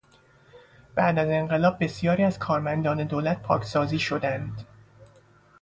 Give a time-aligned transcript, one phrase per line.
[0.95, 4.65] بعد از انقلاب بسیاری از کارمندان دولت پاکسازی شدند.